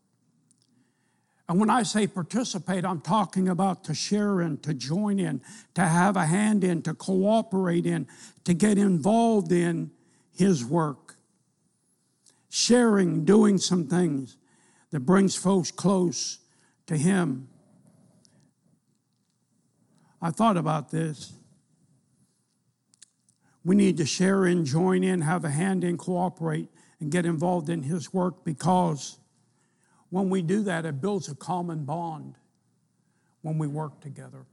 [1.51, 5.41] And when I say participate, I'm talking about to share in, to join in,
[5.75, 8.07] to have a hand in, to cooperate in,
[8.45, 9.91] to get involved in
[10.33, 11.17] His work.
[12.51, 14.37] Sharing, doing some things
[14.93, 16.39] that brings folks close
[16.87, 17.49] to Him.
[20.23, 21.33] I thought about this.
[23.65, 26.69] We need to share in, join in, have a hand in, cooperate,
[27.01, 29.20] and get involved in His work because
[30.11, 32.37] when we do that, it builds a common bond
[33.43, 34.45] when we work together.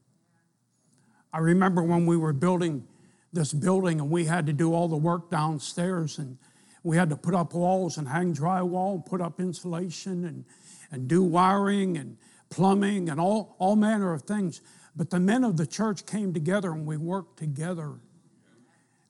[1.33, 2.87] I remember when we were building
[3.33, 6.37] this building and we had to do all the work downstairs and
[6.83, 10.45] we had to put up walls and hang drywall and put up insulation and,
[10.91, 12.17] and do wiring and
[12.49, 14.61] plumbing and all, all manner of things.
[14.95, 17.95] But the men of the church came together and we worked together.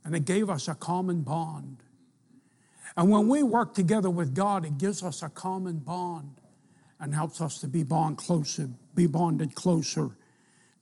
[0.03, 1.83] And it gave us a common bond.
[2.97, 6.41] And when we work together with God, it gives us a common bond
[6.99, 10.17] and helps us to be bond closer, be bonded closer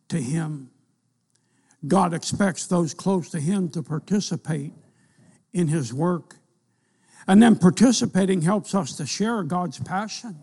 [0.07, 0.70] to Him.
[1.86, 4.72] God expects those close to Him to participate
[5.51, 6.38] in His work.
[7.28, 10.41] And then participating helps us to share God's passion.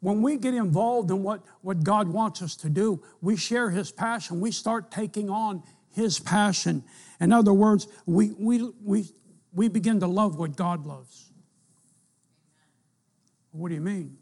[0.00, 3.90] When we get involved in what, what God wants us to do, we share His
[3.90, 4.38] passion.
[4.38, 6.84] We start taking on His passion.
[7.20, 9.06] In other words, we, we, we,
[9.54, 11.30] we begin to love what God loves.
[13.52, 14.18] What do you mean?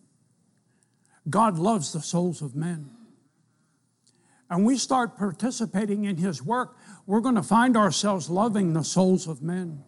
[1.28, 2.91] God loves the souls of men.
[4.51, 6.76] And we start participating in His work,
[7.07, 9.83] we're going to find ourselves loving the souls of men.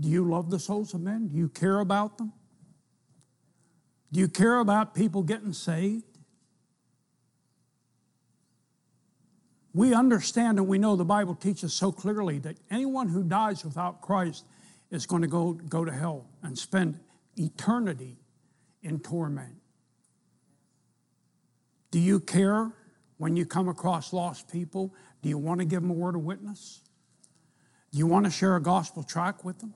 [0.00, 1.28] Do you love the souls of men?
[1.28, 2.32] Do you care about them?
[4.10, 6.09] Do you care about people getting saved?
[9.72, 14.00] We understand and we know the Bible teaches so clearly that anyone who dies without
[14.00, 14.44] Christ
[14.90, 16.98] is going to go, go to hell and spend
[17.36, 18.18] eternity
[18.82, 19.54] in torment.
[21.90, 22.72] Do you care
[23.18, 24.94] when you come across lost people?
[25.22, 26.80] Do you want to give them a word of witness?
[27.92, 29.74] Do you want to share a gospel track with them?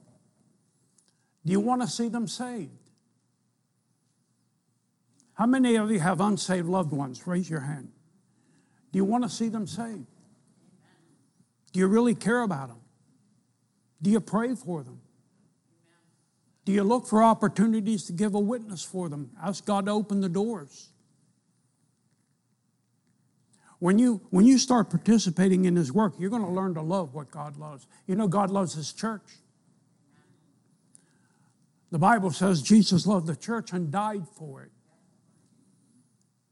[1.45, 2.71] Do you want to see them saved?
[5.35, 7.27] How many of you have unsaved loved ones?
[7.27, 7.91] Raise your hand.
[8.95, 10.07] Do you want to see them saved?
[11.73, 12.79] Do you really care about them?
[14.01, 15.01] Do you pray for them?
[16.65, 19.33] Do you look for opportunities to give a witness for them?
[19.43, 20.91] Ask God to open the doors.
[23.81, 27.15] When you, when you start participating in His work, you're going to learn to love
[27.15, 27.89] what God loves.
[28.07, 29.27] You know, God loves His church.
[31.91, 34.71] The Bible says Jesus loved the church and died for it.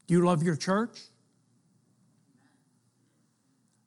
[0.07, 0.99] Do you love your church?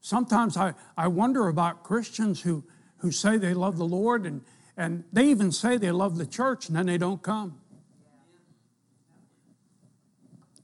[0.07, 2.63] Sometimes I, I wonder about Christians who,
[2.99, 4.43] who say they love the Lord and,
[4.77, 7.59] and they even say they love the church and then they don't come.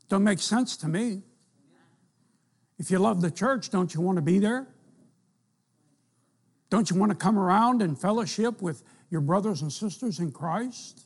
[0.09, 1.22] Don't make sense to me.
[2.78, 4.68] If you love the church, don't you want to be there?
[6.70, 11.05] Don't you want to come around and fellowship with your brothers and sisters in Christ?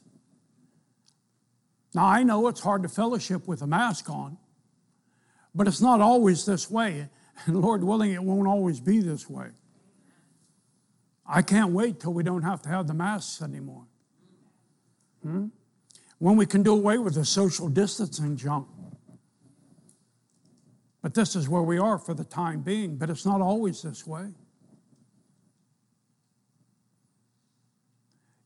[1.94, 4.36] Now, I know it's hard to fellowship with a mask on,
[5.54, 7.08] but it's not always this way.
[7.44, 9.48] And Lord willing, it won't always be this way.
[11.26, 13.84] I can't wait till we don't have to have the masks anymore.
[15.22, 15.46] Hmm?
[16.18, 18.68] When we can do away with the social distancing junk.
[21.02, 24.06] But this is where we are for the time being, but it's not always this
[24.06, 24.32] way.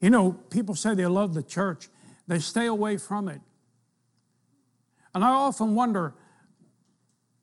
[0.00, 1.88] You know, people say they love the church,
[2.26, 3.40] they stay away from it.
[5.14, 6.14] And I often wonder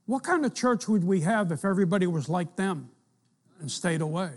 [0.08, 2.90] what kind of church would we have if everybody was like them
[3.60, 4.32] and stayed away?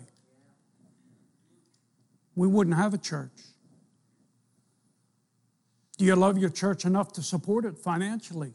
[2.34, 3.30] We wouldn't have a church.
[5.96, 8.52] Do you love your church enough to support it financially?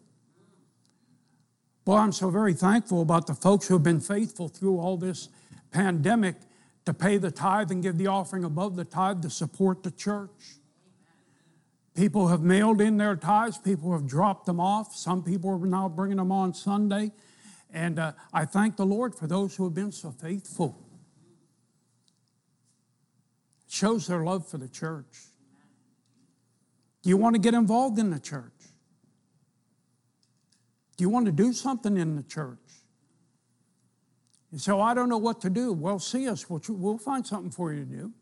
[1.86, 5.30] Boy, I'm so very thankful about the folks who have been faithful through all this
[5.72, 6.36] pandemic
[6.86, 10.59] to pay the tithe and give the offering above the tithe to support the church.
[11.96, 14.96] People have mailed in their tithes, people have dropped them off.
[14.96, 17.12] Some people are now bringing them on Sunday.
[17.74, 20.78] And uh, I thank the Lord for those who have been so faithful.
[23.66, 25.24] It shows their love for the church.
[27.02, 28.52] Do you want to get involved in the church?
[30.98, 32.60] Do you want to do something in the church?
[34.58, 35.74] Say, oh, I don't know what to do.
[35.74, 36.50] Well, see us.
[36.50, 38.14] We'll, we'll find something for you to do.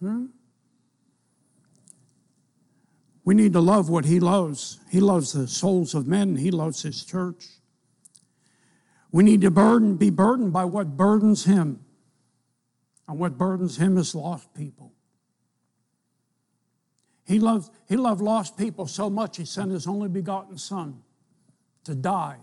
[0.00, 0.24] Hmm?
[3.24, 4.78] We need to love what He loves.
[4.90, 7.46] He loves the souls of men, He loves His church.
[9.10, 11.80] We need to burden, be burdened by what burdens Him.
[13.06, 14.92] And what burdens Him is lost people.
[17.26, 21.02] He loved, he loved lost people so much, He sent His only begotten Son
[21.84, 22.38] to die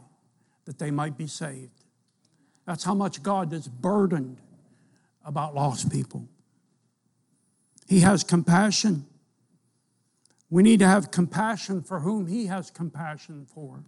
[0.66, 1.84] that they might be saved.
[2.66, 4.40] That's how much God is burdened
[5.26, 6.28] about lost people.
[7.88, 9.06] He has compassion.
[10.52, 13.86] We need to have compassion for whom He has compassion for.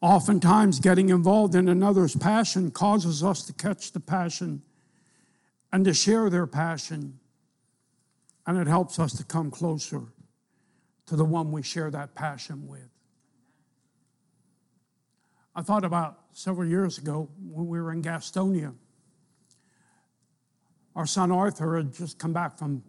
[0.00, 4.62] Oftentimes, getting involved in another's passion causes us to catch the passion
[5.70, 7.20] and to share their passion,
[8.46, 10.04] and it helps us to come closer
[11.04, 12.88] to the one we share that passion with.
[15.54, 18.72] I thought about several years ago when we were in Gastonia.
[20.96, 22.82] Our son Arthur had just come back from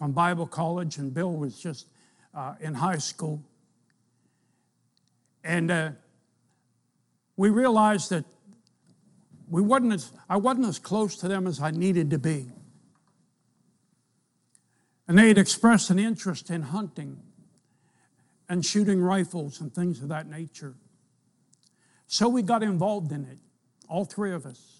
[0.00, 1.86] from Bible college, and Bill was just
[2.34, 3.44] uh, in high school.
[5.44, 5.90] And uh,
[7.36, 8.24] we realized that
[9.50, 12.46] we wasn't as, I wasn't as close to them as I needed to be.
[15.06, 17.18] And they had expressed an interest in hunting
[18.48, 20.76] and shooting rifles and things of that nature.
[22.06, 23.36] So we got involved in it,
[23.86, 24.79] all three of us.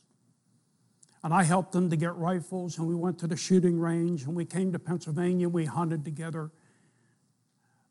[1.22, 4.34] And I helped them to get rifles, and we went to the shooting range, and
[4.34, 5.48] we came to Pennsylvania.
[5.48, 6.50] We hunted together.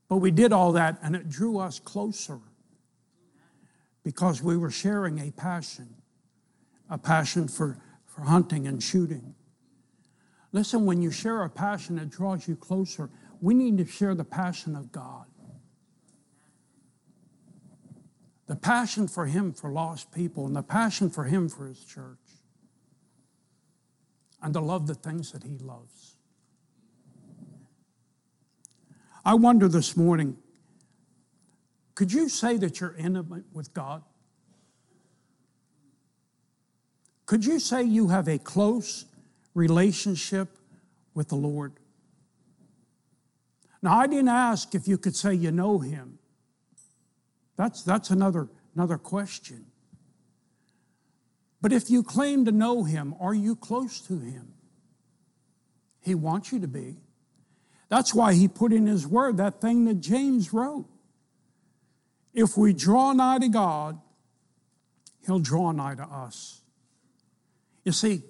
[0.07, 2.39] But we did all that, and it drew us closer
[4.03, 5.93] because we were sharing a passion,
[6.89, 7.77] a passion for,
[8.07, 9.35] for hunting and shooting.
[10.51, 13.11] Listen, when you share a passion, it draws you closer.
[13.39, 15.25] We need to share the passion of God.
[18.47, 22.18] The passion for Him for lost people, and the passion for Him for His church
[24.41, 26.15] and to love the things that He loves.
[29.25, 30.37] I wonder this morning
[31.95, 34.03] could you say that you're intimate with God?
[37.25, 39.03] Could you say you have a close
[39.53, 40.57] relationship
[41.13, 41.73] with the Lord?
[43.81, 46.19] Now, I didn't ask if you could say you know Him.
[47.57, 49.65] That's, that's another, another question.
[51.61, 54.53] But if you claim to know Him, are you close to Him?
[56.01, 56.97] He wants you to be.
[57.89, 60.87] That's why He put in His Word that thing that James wrote.
[62.33, 63.99] If we draw nigh to God,
[65.25, 66.61] He'll draw nigh to us.
[67.83, 68.23] You see,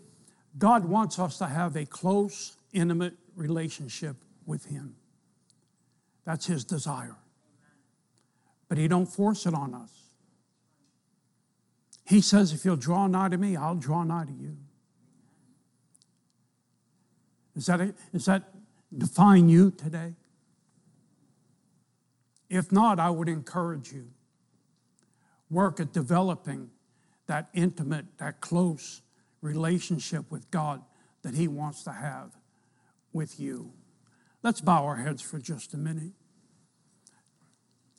[0.57, 4.15] God wants us to have a close, intimate relationship
[4.45, 4.95] with Him.
[6.25, 7.17] That's His desire.
[8.67, 10.09] But He don't force it on us.
[12.10, 14.57] He says, if you'll draw nigh to me, I'll draw nigh to you.
[17.55, 18.49] Is that, a, is that
[18.97, 20.16] define you today?
[22.49, 24.07] If not, I would encourage you.
[25.51, 26.72] Work at developing
[27.28, 29.03] that intimate, that close
[29.41, 30.82] relationship with God
[31.22, 32.32] that He wants to have
[33.14, 33.72] with you.
[34.41, 36.14] Let's bow our heads for just a minute.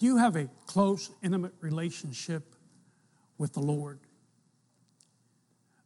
[0.01, 2.57] Do you have a close, intimate relationship
[3.41, 4.01] with the Lord.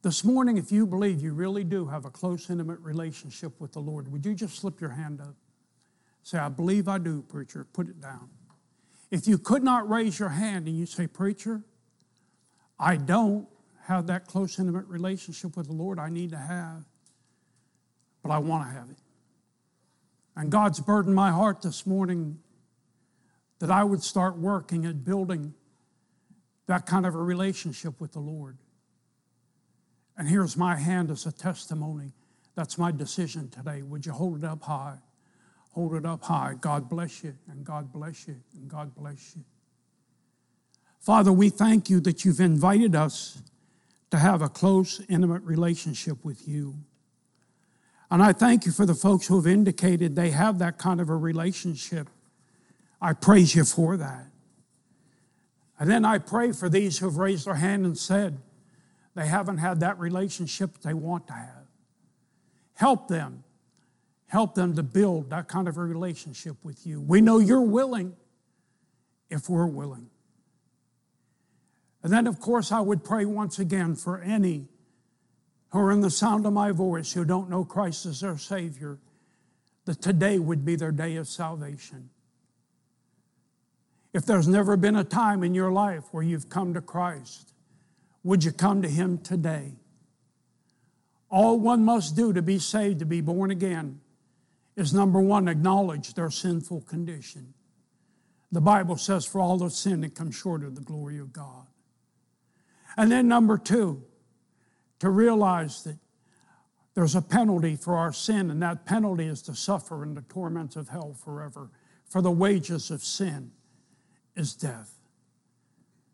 [0.02, 3.78] This morning, if you believe you really do have a close, intimate relationship with the
[3.78, 5.36] Lord, would you just slip your hand up?
[6.24, 7.64] Say, I believe I do, preacher.
[7.72, 8.28] Put it down.
[9.12, 11.62] If you could not raise your hand and you say, Preacher,
[12.78, 13.46] I don't
[13.84, 16.84] have that close, intimate relationship with the Lord I need to have,
[18.22, 18.98] but I want to have it.
[20.34, 22.40] And God's burdened my heart this morning
[23.60, 25.54] that I would start working at building
[26.66, 28.58] that kind of a relationship with the Lord.
[30.16, 32.12] And here's my hand as a testimony.
[32.54, 33.82] That's my decision today.
[33.82, 34.98] Would you hold it up high?
[35.72, 36.54] Hold it up high.
[36.60, 39.44] God bless you, and God bless you, and God bless you.
[41.00, 43.42] Father, we thank you that you've invited us
[44.10, 46.76] to have a close, intimate relationship with you.
[48.10, 51.10] And I thank you for the folks who have indicated they have that kind of
[51.10, 52.08] a relationship.
[53.00, 54.26] I praise you for that.
[55.84, 58.38] And then I pray for these who have raised their hand and said
[59.14, 61.66] they haven't had that relationship they want to have.
[62.72, 63.44] Help them.
[64.28, 67.02] Help them to build that kind of a relationship with you.
[67.02, 68.16] We know you're willing
[69.28, 70.08] if we're willing.
[72.02, 74.68] And then, of course, I would pray once again for any
[75.68, 79.00] who are in the sound of my voice who don't know Christ as their Savior,
[79.84, 82.08] that today would be their day of salvation.
[84.14, 87.52] If there's never been a time in your life where you've come to Christ,
[88.22, 89.72] would you come to Him today?
[91.28, 94.00] All one must do to be saved, to be born again,
[94.76, 97.54] is number one, acknowledge their sinful condition.
[98.52, 101.66] The Bible says, For all of sin, it comes short of the glory of God.
[102.96, 104.04] And then number two,
[105.00, 105.98] to realize that
[106.94, 110.76] there's a penalty for our sin, and that penalty is to suffer in the torments
[110.76, 111.70] of hell forever.
[112.06, 113.50] For the wages of sin
[114.36, 114.94] is death.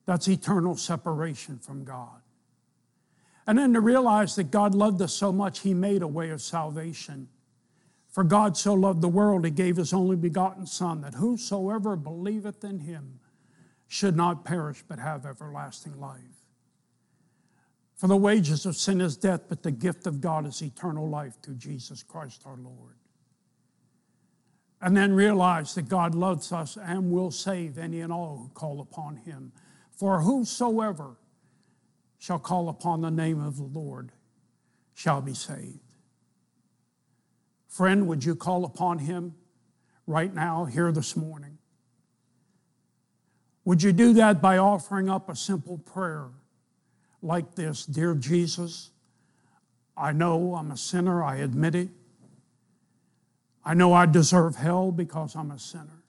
[0.06, 2.20] That's eternal separation from God.
[3.46, 6.42] And then to realize that God loved us so much, He made a way of
[6.42, 7.28] salvation.
[8.08, 12.64] For God so loved the world, He gave His only begotten Son, that whosoever believeth
[12.64, 13.20] in Him
[13.88, 16.20] should not perish but have everlasting life.
[17.96, 21.34] For the wages of sin is death, but the gift of God is eternal life
[21.42, 22.99] through Jesus Christ our Lord.
[24.80, 28.80] And then realize that God loves us and will save any and all who call
[28.80, 29.52] upon him.
[29.92, 31.16] For whosoever
[32.18, 34.12] shall call upon the name of the Lord
[34.94, 35.80] shall be saved.
[37.68, 39.34] Friend, would you call upon him
[40.06, 41.58] right now, here this morning?
[43.64, 46.30] Would you do that by offering up a simple prayer?
[47.22, 48.90] like this Dear Jesus,
[49.96, 51.88] I know I'm a sinner, I admit it.
[53.64, 56.02] I know I deserve hell because I'm a sinner.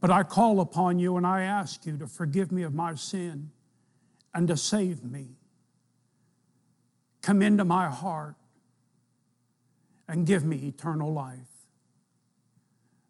[0.00, 3.50] But I call upon you and I ask you to forgive me of my sin
[4.34, 5.36] and to save me.
[7.22, 8.36] Come into my heart
[10.08, 11.38] and give me eternal life.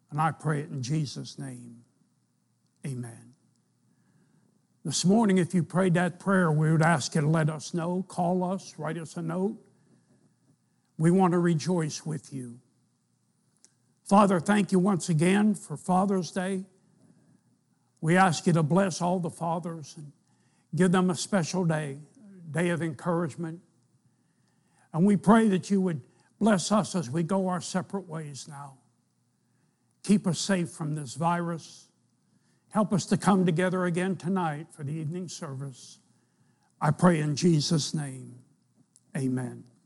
[0.09, 1.83] And I pray it in Jesus' name.
[2.85, 3.33] Amen.
[4.85, 8.05] This morning, if you prayed that prayer, we would ask you to let us know,
[8.07, 9.57] call us, write us a note.
[10.97, 12.59] We want to rejoice with you.
[14.03, 16.63] Father, thank you once again for Father's Day.
[17.99, 20.11] We ask you to bless all the fathers and
[20.75, 21.97] give them a special day,
[22.49, 23.59] day of encouragement.
[24.93, 26.01] And we pray that you would
[26.39, 28.77] bless us as we go our separate ways now.
[30.03, 31.89] Keep us safe from this virus.
[32.69, 35.99] Help us to come together again tonight for the evening service.
[36.79, 38.35] I pray in Jesus' name.
[39.17, 39.63] Amen.